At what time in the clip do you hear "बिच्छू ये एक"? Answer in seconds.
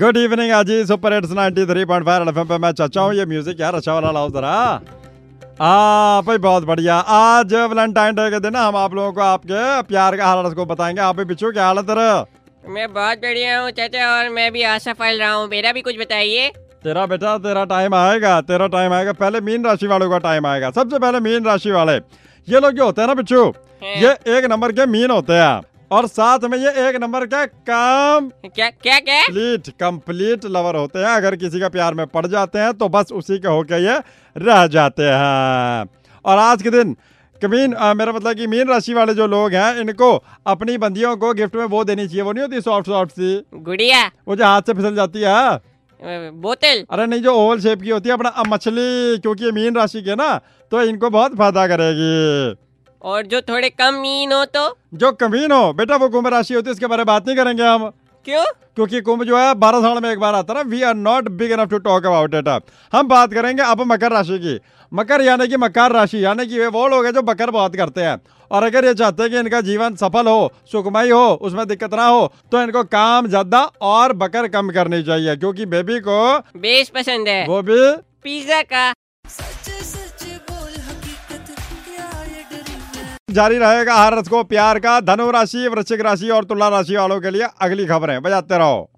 23.14-24.44